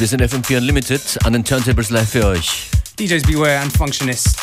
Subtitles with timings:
[0.00, 2.70] Wir sind FM4 Unlimited an den Turntables live für euch.
[2.98, 4.34] DJs Beware and Functionist,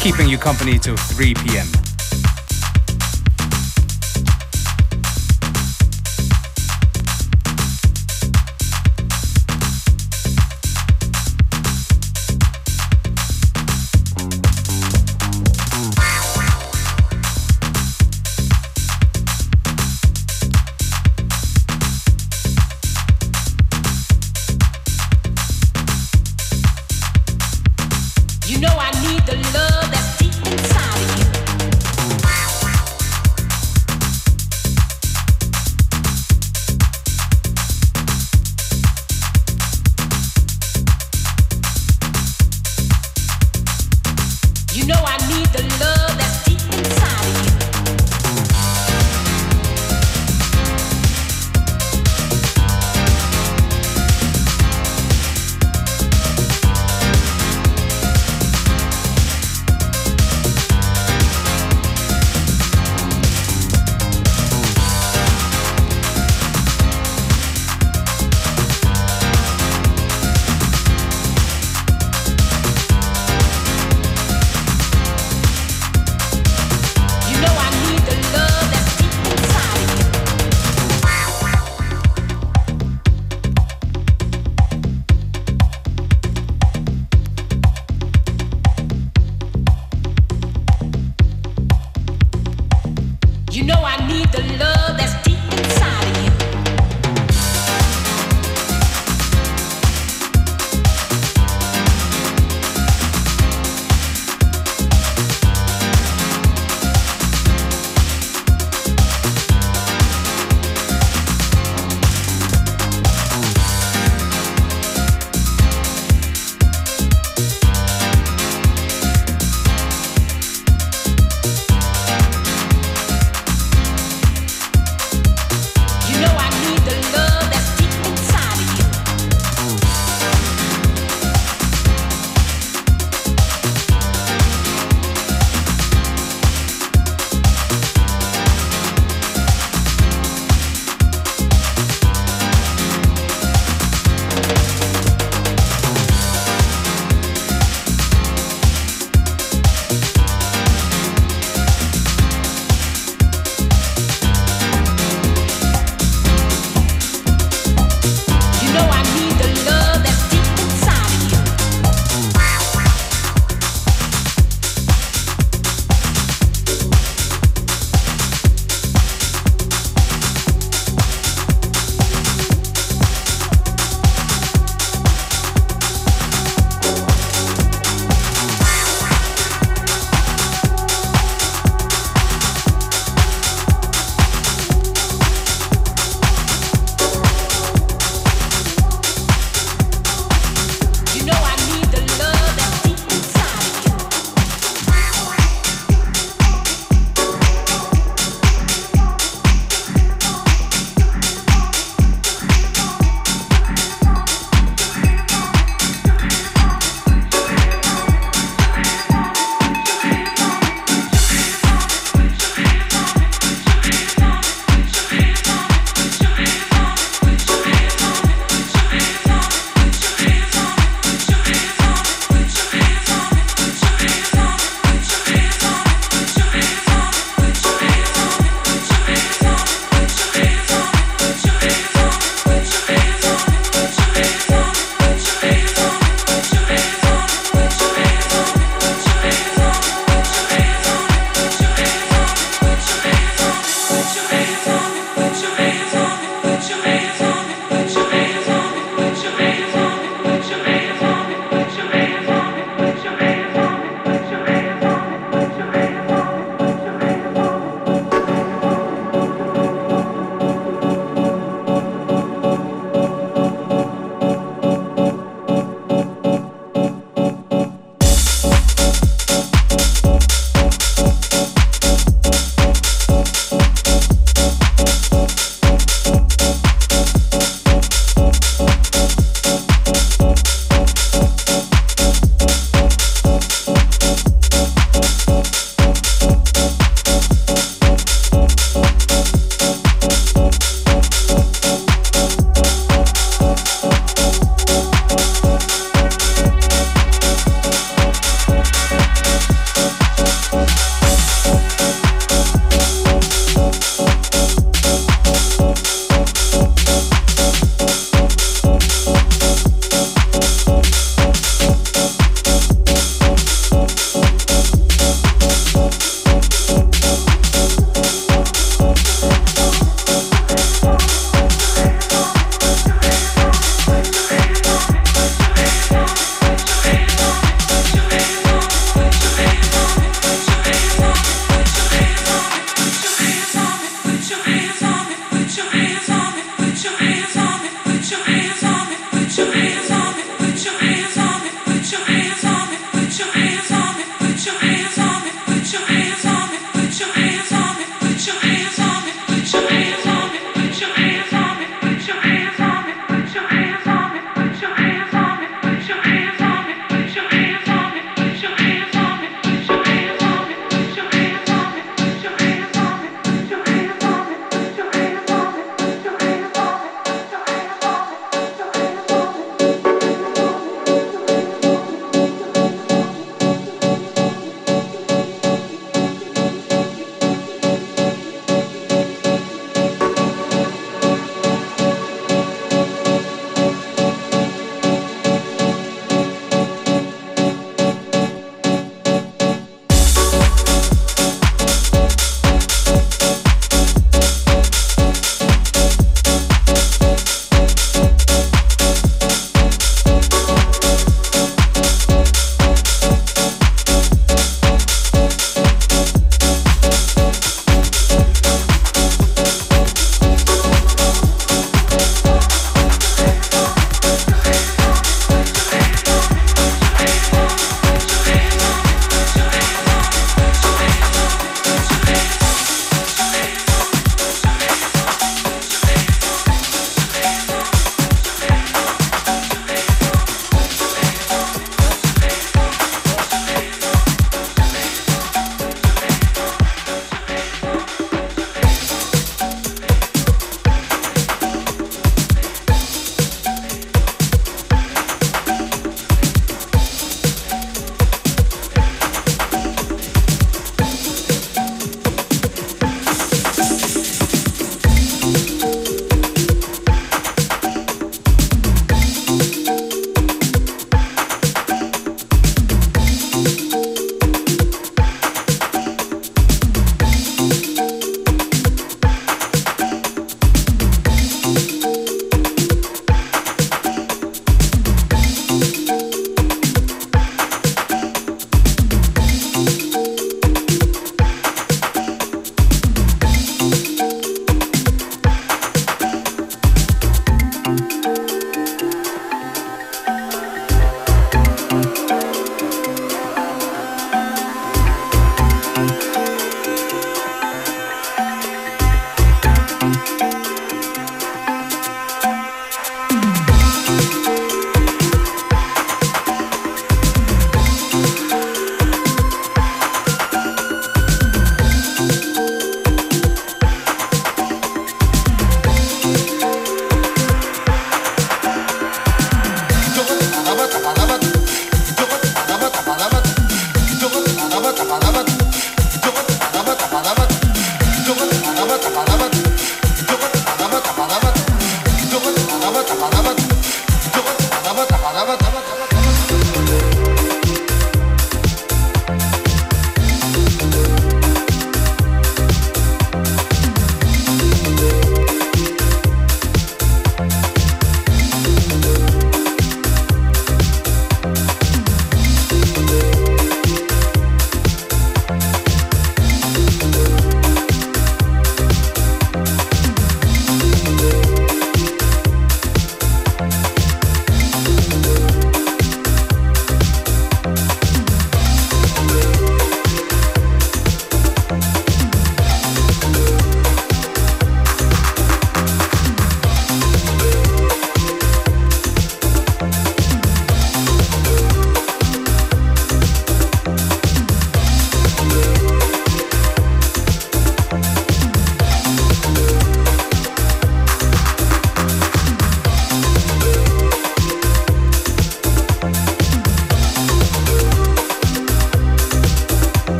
[0.00, 1.68] keeping you company till 3 p.m.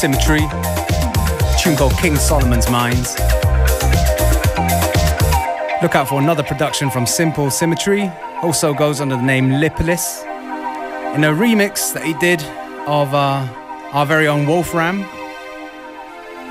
[0.00, 0.40] Symmetry,
[1.62, 3.18] tune called King Solomon's Mines.
[5.82, 10.24] Look out for another production from Simple Symmetry, also goes under the name Lipelis,
[11.14, 12.42] in a remix that he did
[12.86, 13.46] of uh,
[13.92, 15.04] our very own Wolfram,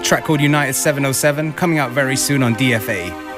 [0.03, 3.28] track called United 707, coming out very soon on DFA.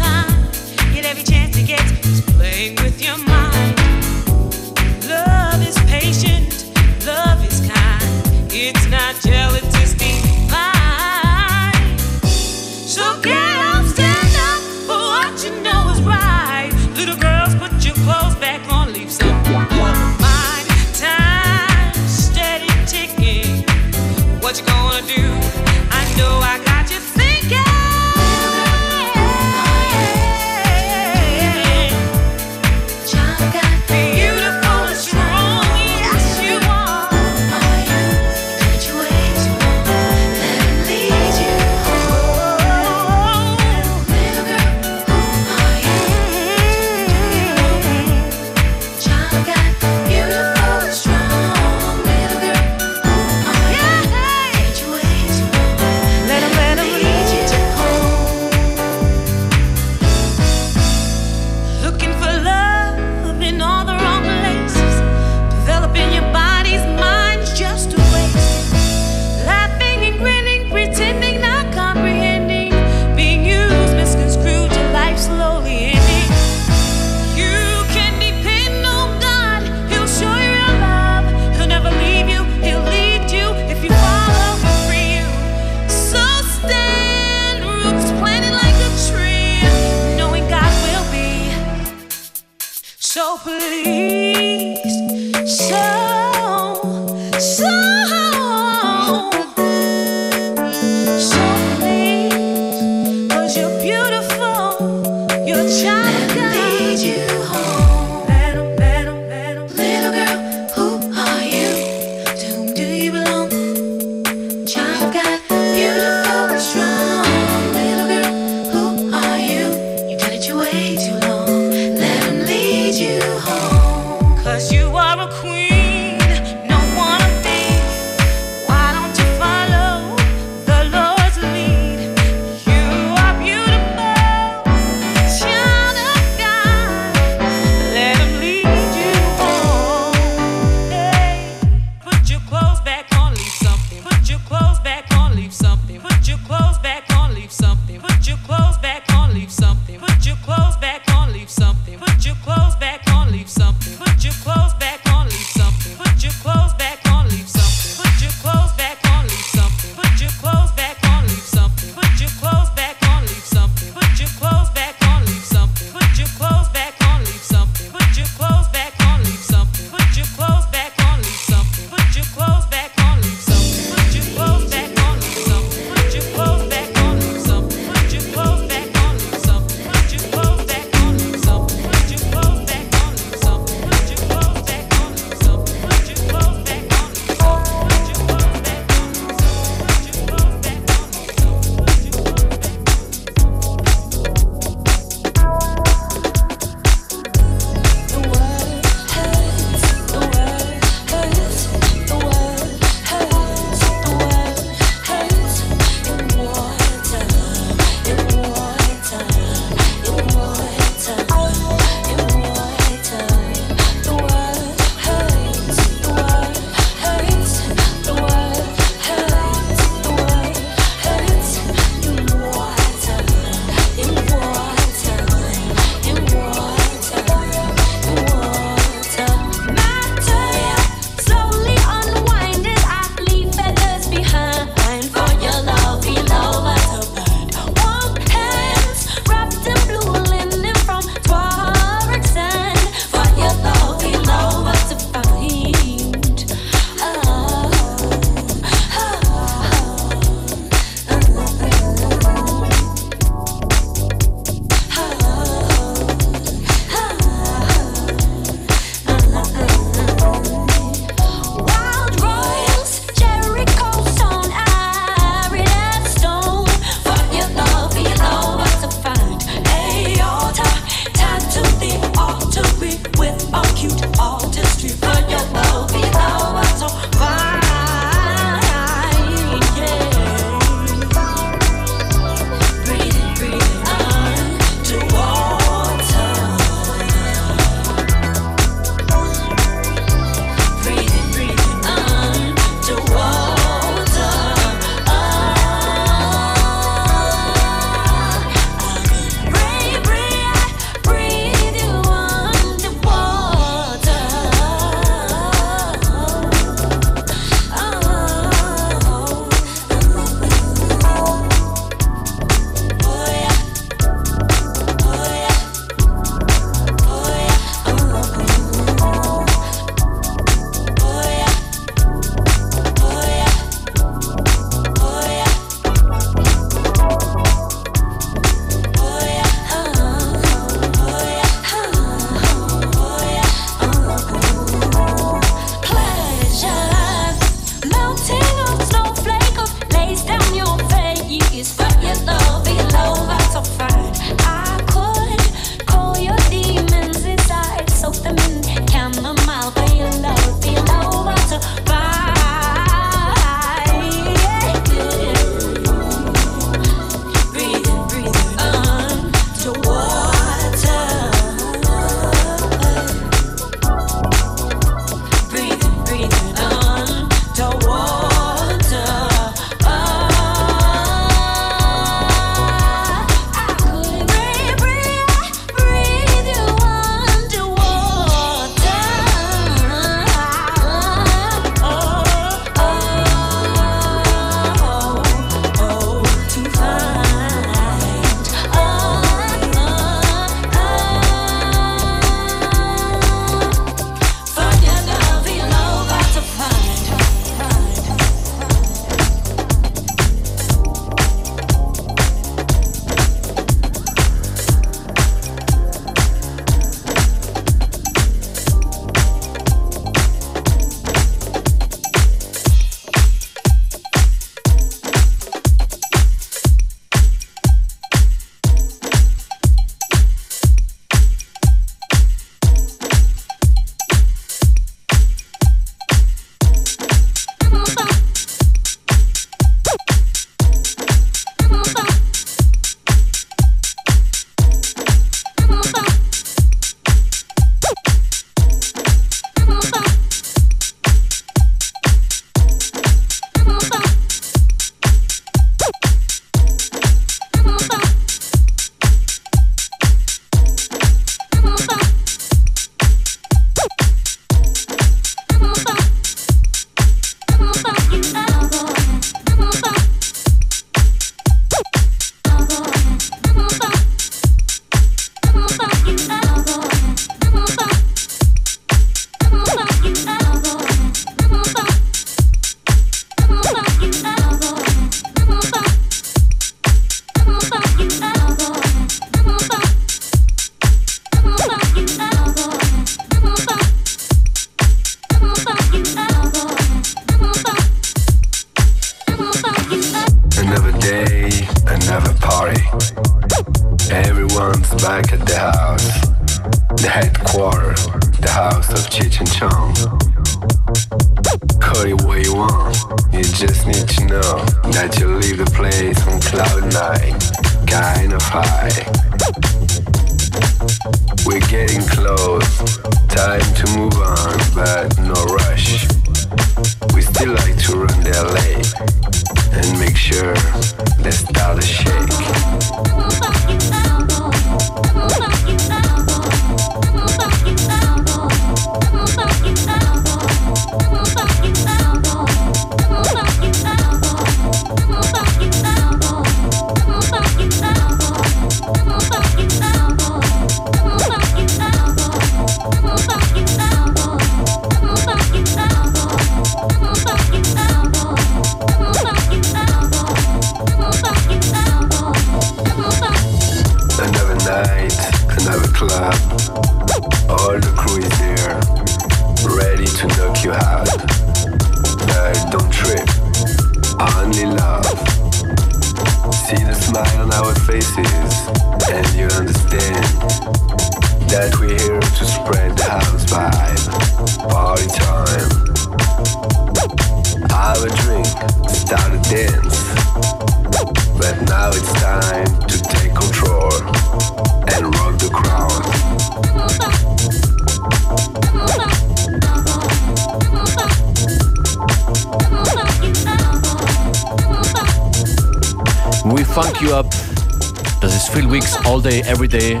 [599.38, 600.00] Every Day.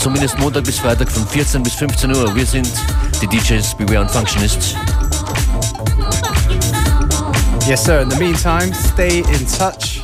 [0.00, 2.34] Zumindest Montag bis Freitag von 14 bis 15 Uhr.
[2.34, 2.68] Wir sind
[3.22, 4.76] die DJs Beware und Functionist.
[7.66, 8.00] Yes, sir.
[8.00, 10.02] In the meantime, stay in touch.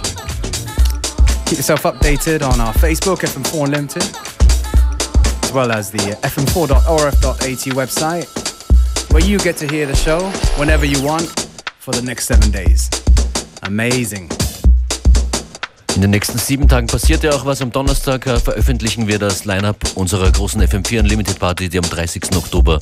[1.47, 4.03] Keep yourself updated on our Facebook, FM4 Unlimited,
[5.45, 10.21] as well as the fm4.orf.at website, where you get to hear the show
[10.59, 11.29] whenever you want
[11.79, 12.89] for the next seven days.
[13.63, 14.31] Amazing.
[16.03, 17.63] In den nächsten sieben Tagen passiert ja auch was.
[17.63, 22.25] Am Donnerstag äh, veröffentlichen wir das Line-Up unserer großen FM4 Unlimited Party, die am 30.
[22.35, 22.81] Oktober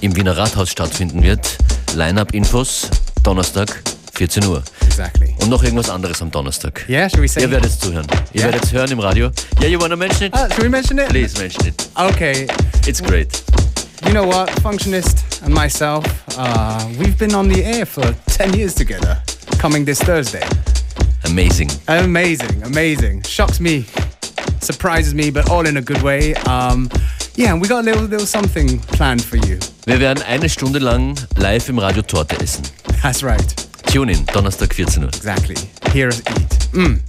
[0.00, 1.58] im Wiener Rathaus stattfinden wird.
[1.94, 2.90] Line-Up-Infos,
[3.22, 4.64] Donnerstag, 14 Uhr.
[4.84, 5.36] Exactly.
[5.38, 6.84] Und noch irgendwas anderes am Donnerstag.
[6.88, 7.42] Yeah, should we say?
[7.42, 8.08] Ihr werdet es zuhören.
[8.32, 8.46] Ihr Ja.
[8.46, 9.30] werdet es hören im Radio.
[9.60, 10.34] Yeah, you wanna mention it?
[10.34, 11.08] Uh, should we mention it?
[11.10, 11.88] Please mention it.
[11.94, 12.48] Okay.
[12.84, 13.44] It's great.
[14.04, 14.50] You know what?
[14.60, 16.04] Functionist and myself,
[16.36, 19.22] uh, we've been on the air for 10 years together,
[19.56, 20.42] coming this Thursday.
[21.26, 21.70] Amazing.
[21.88, 23.22] Amazing, amazing.
[23.22, 23.84] Shocks me,
[24.60, 26.34] surprises me, but all in a good way.
[26.46, 26.88] Um,
[27.34, 29.58] yeah, we got a little, little something planned for you.
[29.86, 32.64] Wir werden eine Stunde lang live im Radio Torte essen.
[33.02, 33.54] That's right,
[33.86, 35.08] Tune in, Donnerstag 14 Uhr.
[35.08, 35.56] exactly.
[35.92, 36.72] Hear us eat.
[36.72, 37.00] Mm.